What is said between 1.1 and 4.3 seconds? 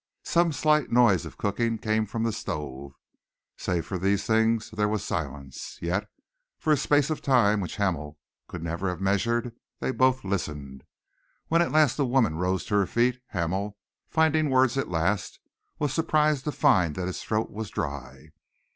of cooking came from the stove. Save for these